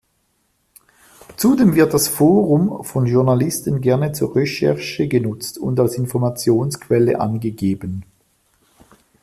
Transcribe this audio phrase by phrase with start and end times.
[1.37, 8.01] Zudem wird das Forum von Journalisten gerne zur Recherche genutzt und als Informationsquelle angegeben.